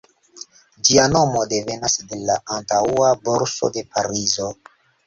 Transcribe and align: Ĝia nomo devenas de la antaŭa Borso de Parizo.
Ĝia 0.87 1.03
nomo 1.11 1.43
devenas 1.53 1.99
de 2.09 2.21
la 2.31 2.41
antaŭa 2.59 3.13
Borso 3.31 3.75
de 3.79 3.87
Parizo. 3.95 4.55